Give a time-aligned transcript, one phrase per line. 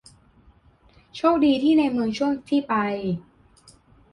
[1.15, 2.73] โชคดีที่ในเมืองช่วงที่ไป